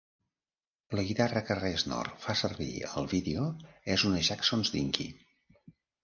[0.99, 3.43] La guitarra que Reznor fa servir al vídeo
[3.97, 5.07] és una Jackson Dinky.